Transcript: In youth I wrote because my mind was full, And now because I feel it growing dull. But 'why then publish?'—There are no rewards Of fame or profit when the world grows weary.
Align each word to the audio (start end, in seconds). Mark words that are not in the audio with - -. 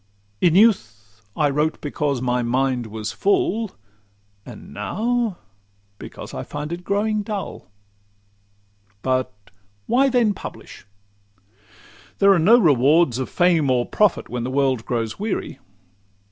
In 0.41 0.55
youth 0.55 1.21
I 1.37 1.47
wrote 1.51 1.79
because 1.79 2.23
my 2.23 2.41
mind 2.41 2.87
was 2.87 3.11
full, 3.11 3.73
And 4.47 4.73
now 4.73 5.37
because 5.99 6.33
I 6.33 6.41
feel 6.41 6.71
it 6.73 6.83
growing 6.83 7.21
dull. 7.21 7.67
But 9.03 9.31
'why 9.85 10.09
then 10.09 10.33
publish?'—There 10.33 12.33
are 12.33 12.39
no 12.39 12.57
rewards 12.57 13.19
Of 13.19 13.29
fame 13.29 13.69
or 13.69 13.85
profit 13.85 14.27
when 14.27 14.43
the 14.43 14.49
world 14.49 14.87
grows 14.87 15.19
weary. 15.19 15.59